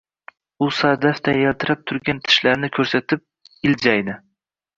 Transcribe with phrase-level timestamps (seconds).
[0.67, 3.23] U sadafday yaltirab turgan tishlarini ko`rsatib,
[3.71, 4.19] iljaydi